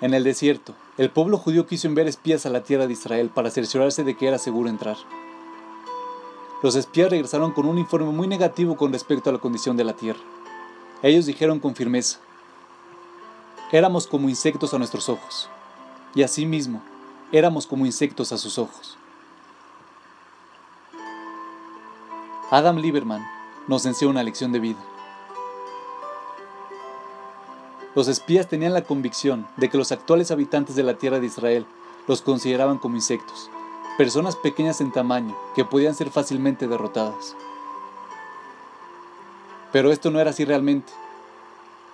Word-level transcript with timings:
En 0.00 0.14
el 0.14 0.22
desierto, 0.22 0.74
el 0.96 1.10
pueblo 1.10 1.38
judío 1.38 1.66
quiso 1.66 1.88
enviar 1.88 2.06
espías 2.06 2.46
a 2.46 2.50
la 2.50 2.62
tierra 2.62 2.86
de 2.86 2.92
Israel 2.92 3.30
para 3.34 3.50
cerciorarse 3.50 4.04
de 4.04 4.16
que 4.16 4.28
era 4.28 4.38
seguro 4.38 4.68
entrar. 4.68 4.96
Los 6.62 6.76
espías 6.76 7.10
regresaron 7.10 7.52
con 7.52 7.66
un 7.66 7.78
informe 7.78 8.12
muy 8.12 8.28
negativo 8.28 8.76
con 8.76 8.92
respecto 8.92 9.28
a 9.28 9.32
la 9.32 9.40
condición 9.40 9.76
de 9.76 9.84
la 9.84 9.94
tierra. 9.94 10.20
Ellos 11.02 11.26
dijeron 11.26 11.58
con 11.58 11.74
firmeza, 11.74 12.20
éramos 13.72 14.06
como 14.06 14.28
insectos 14.28 14.72
a 14.72 14.78
nuestros 14.78 15.08
ojos, 15.08 15.48
y 16.14 16.22
asimismo, 16.22 16.80
éramos 17.32 17.66
como 17.66 17.84
insectos 17.84 18.32
a 18.32 18.38
sus 18.38 18.58
ojos. 18.58 18.96
Adam 22.50 22.78
Lieberman 22.78 23.26
nos 23.66 23.84
enseñó 23.84 24.10
una 24.10 24.22
lección 24.22 24.52
de 24.52 24.60
vida. 24.60 24.78
Los 27.98 28.06
espías 28.06 28.48
tenían 28.48 28.74
la 28.74 28.84
convicción 28.84 29.48
de 29.56 29.68
que 29.68 29.76
los 29.76 29.90
actuales 29.90 30.30
habitantes 30.30 30.76
de 30.76 30.84
la 30.84 30.94
tierra 30.94 31.18
de 31.18 31.26
Israel 31.26 31.66
los 32.06 32.22
consideraban 32.22 32.78
como 32.78 32.94
insectos, 32.94 33.50
personas 33.96 34.36
pequeñas 34.36 34.80
en 34.80 34.92
tamaño 34.92 35.36
que 35.56 35.64
podían 35.64 35.96
ser 35.96 36.08
fácilmente 36.08 36.68
derrotadas. 36.68 37.34
Pero 39.72 39.90
esto 39.90 40.12
no 40.12 40.20
era 40.20 40.30
así 40.30 40.44
realmente. 40.44 40.92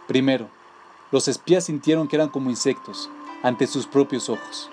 Primero, 0.07 0.49
los 1.11 1.27
espías 1.27 1.65
sintieron 1.65 2.07
que 2.07 2.17
eran 2.17 2.29
como 2.29 2.51
insectos 2.51 3.09
ante 3.43 3.67
sus 3.67 3.87
propios 3.87 4.29
ojos. 4.29 4.69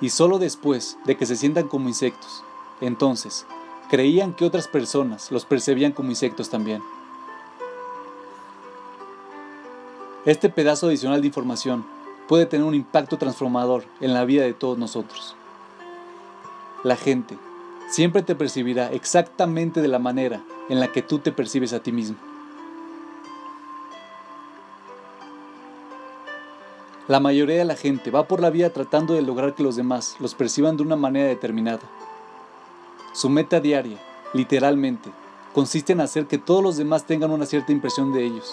Y 0.00 0.08
solo 0.08 0.38
después 0.38 0.96
de 1.04 1.18
que 1.18 1.26
se 1.26 1.36
sientan 1.36 1.68
como 1.68 1.90
insectos, 1.90 2.42
entonces, 2.80 3.44
creían 3.90 4.32
que 4.32 4.46
otras 4.46 4.66
personas 4.66 5.30
los 5.30 5.44
percibían 5.44 5.92
como 5.92 6.08
insectos 6.08 6.48
también. 6.48 6.82
Este 10.26 10.48
pedazo 10.48 10.86
adicional 10.86 11.20
de 11.20 11.26
información 11.26 11.84
puede 12.28 12.46
tener 12.46 12.66
un 12.66 12.74
impacto 12.74 13.18
transformador 13.18 13.84
en 14.00 14.14
la 14.14 14.24
vida 14.24 14.42
de 14.42 14.54
todos 14.54 14.78
nosotros. 14.78 15.36
La 16.82 16.96
gente 16.96 17.36
siempre 17.90 18.22
te 18.22 18.34
percibirá 18.34 18.90
exactamente 18.90 19.82
de 19.82 19.88
la 19.88 19.98
manera 19.98 20.42
en 20.70 20.80
la 20.80 20.90
que 20.90 21.02
tú 21.02 21.18
te 21.18 21.30
percibes 21.30 21.74
a 21.74 21.80
ti 21.80 21.92
mismo. 21.92 22.16
La 27.06 27.20
mayoría 27.20 27.58
de 27.58 27.66
la 27.66 27.76
gente 27.76 28.10
va 28.10 28.26
por 28.26 28.40
la 28.40 28.48
vida 28.48 28.70
tratando 28.70 29.12
de 29.12 29.20
lograr 29.20 29.54
que 29.54 29.62
los 29.62 29.76
demás 29.76 30.16
los 30.20 30.34
perciban 30.34 30.78
de 30.78 30.84
una 30.84 30.96
manera 30.96 31.28
determinada. 31.28 31.82
Su 33.12 33.28
meta 33.28 33.60
diaria, 33.60 33.98
literalmente, 34.32 35.10
consiste 35.52 35.92
en 35.92 36.00
hacer 36.00 36.26
que 36.26 36.38
todos 36.38 36.62
los 36.62 36.78
demás 36.78 37.04
tengan 37.04 37.30
una 37.30 37.44
cierta 37.44 37.72
impresión 37.72 38.14
de 38.14 38.24
ellos. 38.24 38.50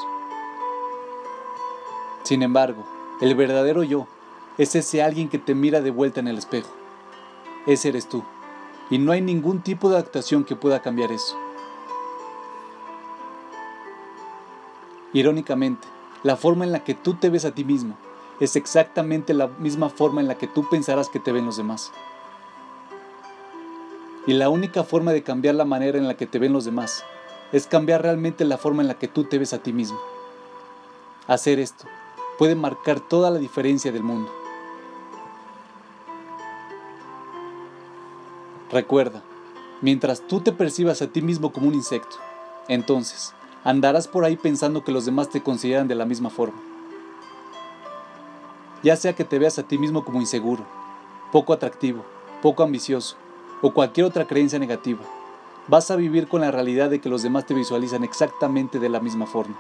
Sin 2.24 2.44
embargo, 2.44 2.86
el 3.20 3.36
verdadero 3.36 3.84
yo 3.84 4.08
es 4.58 4.76
ese 4.76 5.02
alguien 5.02 5.30
que 5.30 5.40
te 5.40 5.56
mira 5.56 5.82
de 5.82 5.92
vuelta 5.92 6.20
en 6.20 6.28
el 6.28 6.38
espejo. 6.38 6.70
Ese 7.66 7.90
eres 7.90 8.08
tú. 8.08 8.24
Y 8.90 8.98
no 8.98 9.12
hay 9.12 9.22
ningún 9.22 9.62
tipo 9.62 9.90
de 9.90 9.96
adaptación 9.96 10.44
que 10.44 10.56
pueda 10.56 10.82
cambiar 10.82 11.12
eso. 11.12 11.36
Irónicamente, 15.14 15.88
la 16.24 16.36
forma 16.36 16.66
en 16.66 16.72
la 16.72 16.84
que 16.84 16.94
tú 16.94 17.16
te 17.16 17.30
ves 17.30 17.46
a 17.46 17.52
ti 17.52 17.64
mismo 17.64 17.98
es 18.40 18.56
exactamente 18.56 19.34
la 19.34 19.48
misma 19.48 19.90
forma 19.90 20.22
en 20.22 20.28
la 20.28 20.38
que 20.38 20.48
tú 20.48 20.68
pensarás 20.70 21.10
que 21.10 21.20
te 21.20 21.32
ven 21.32 21.46
los 21.46 21.58
demás. 21.58 21.92
Y 24.28 24.34
la 24.34 24.50
única 24.50 24.84
forma 24.84 25.12
de 25.12 25.24
cambiar 25.24 25.56
la 25.56 25.66
manera 25.66 25.98
en 25.98 26.08
la 26.08 26.16
que 26.16 26.28
te 26.28 26.40
ven 26.40 26.54
los 26.54 26.66
demás 26.66 27.04
es 27.52 27.68
cambiar 27.68 28.04
realmente 28.04 28.46
la 28.46 28.58
forma 28.58 28.82
en 28.82 28.88
la 28.88 29.00
que 29.00 29.08
tú 29.08 29.26
te 29.26 29.38
ves 29.38 29.54
a 29.54 29.60
ti 29.60 29.74
mismo. 29.74 30.00
Hacer 31.28 31.60
esto 31.60 31.86
puede 32.42 32.56
marcar 32.56 33.00
toda 33.00 33.30
la 33.30 33.38
diferencia 33.38 33.92
del 33.92 34.02
mundo. 34.02 34.28
Recuerda, 38.72 39.22
mientras 39.80 40.22
tú 40.22 40.40
te 40.40 40.52
percibas 40.52 41.04
a 41.04 41.08
ti 41.08 41.22
mismo 41.22 41.54
como 41.54 41.68
un 41.68 41.76
insecto, 41.76 42.16
entonces 42.68 43.36
andarás 43.64 44.08
por 44.08 44.26
ahí 44.26 44.38
pensando 44.38 44.84
que 44.84 44.92
los 44.92 45.06
demás 45.06 45.30
te 45.30 45.44
consideran 45.44 45.88
de 45.88 45.94
la 45.94 46.08
misma 46.08 46.32
forma. 46.32 46.60
Ya 48.82 48.96
sea 48.96 49.14
que 49.14 49.24
te 49.24 49.38
veas 49.38 49.60
a 49.60 49.68
ti 49.68 49.78
mismo 49.78 50.04
como 50.04 50.20
inseguro, 50.20 50.66
poco 51.32 51.54
atractivo, 51.54 52.04
poco 52.42 52.64
ambicioso 52.64 53.18
o 53.62 53.72
cualquier 53.72 54.08
otra 54.08 54.26
creencia 54.26 54.58
negativa, 54.58 55.02
vas 55.68 55.92
a 55.92 55.96
vivir 55.96 56.28
con 56.28 56.42
la 56.42 56.50
realidad 56.50 56.90
de 56.90 57.02
que 57.02 57.10
los 57.10 57.22
demás 57.22 57.46
te 57.46 57.54
visualizan 57.54 58.04
exactamente 58.04 58.80
de 58.80 58.90
la 58.90 59.00
misma 59.00 59.28
forma. 59.28 59.60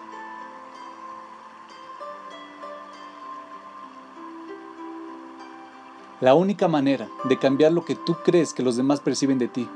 La 6.22 6.36
única 6.36 6.68
manera 6.68 7.10
de 7.24 7.40
cambiar 7.40 7.72
lo 7.72 7.84
que 7.84 7.96
tú 7.96 8.16
crees 8.24 8.54
que 8.54 8.62
los 8.62 8.78
demás 8.78 9.00
perciben 9.00 9.40
de 9.40 9.48
ti 9.48 9.68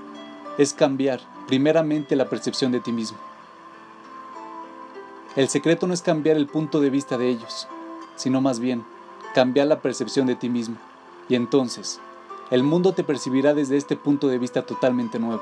es 0.59 0.75
cambiar 0.75 1.19
primeramente 1.47 2.15
la 2.15 2.29
percepción 2.29 2.71
de 2.71 2.79
ti 2.79 2.91
mismo. 2.91 3.17
El 5.35 5.49
secreto 5.49 5.87
no 5.87 5.93
es 5.95 6.03
cambiar 6.03 6.37
el 6.37 6.45
punto 6.45 6.79
de 6.81 6.91
vista 6.91 7.17
de 7.17 7.29
ellos, 7.29 7.67
sino 8.15 8.41
más 8.41 8.59
bien 8.59 8.85
cambiar 9.33 9.65
la 9.65 9.81
percepción 9.81 10.27
de 10.27 10.35
ti 10.35 10.49
mismo. 10.49 10.77
Y 11.27 11.33
entonces, 11.33 11.99
el 12.51 12.61
mundo 12.61 12.93
te 12.93 13.03
percibirá 13.03 13.55
desde 13.55 13.75
este 13.75 13.95
punto 13.95 14.27
de 14.27 14.37
vista 14.37 14.67
totalmente 14.67 15.17
nuevo. 15.17 15.41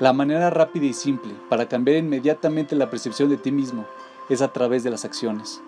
La 0.00 0.12
manera 0.12 0.50
rápida 0.50 0.86
y 0.86 0.94
simple 0.94 1.32
para 1.48 1.68
cambiar 1.68 1.98
inmediatamente 1.98 2.74
la 2.74 2.90
percepción 2.90 3.28
de 3.28 3.36
ti 3.36 3.52
mismo 3.52 3.86
es 4.28 4.42
a 4.42 4.52
través 4.52 4.82
de 4.82 4.90
las 4.90 5.04
acciones 5.04 5.62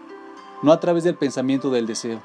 no 0.62 0.72
a 0.72 0.80
través 0.80 1.04
del 1.04 1.14
pensamiento 1.16 1.70
del 1.70 1.86
deseo. 1.86 2.20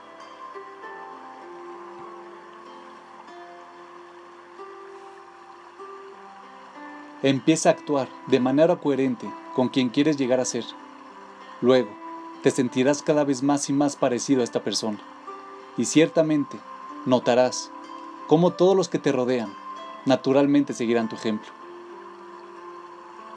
Empieza 7.24 7.70
a 7.70 7.74
actuar 7.74 8.08
de 8.28 8.40
manera 8.40 8.76
coherente 8.78 9.32
con 9.56 9.70
quien 9.70 9.90
quieres 9.90 10.18
llegar 10.18 10.40
a 10.40 10.46
ser. 10.46 10.66
Luego, 11.62 11.90
te 12.42 12.50
sentirás 12.50 13.04
cada 13.04 13.24
vez 13.24 13.44
más 13.44 13.70
y 13.70 13.74
más 13.74 13.96
parecido 13.96 14.42
a 14.42 14.44
esta 14.44 14.64
persona. 14.64 15.00
Y 15.78 15.86
ciertamente, 15.86 16.58
notarás 17.06 17.72
cómo 18.28 18.54
todos 18.54 18.76
los 18.76 18.90
que 18.90 18.98
te 18.98 19.12
rodean 19.12 19.54
naturalmente 20.06 20.74
seguirán 20.74 21.10
tu 21.10 21.16
ejemplo. 21.16 21.61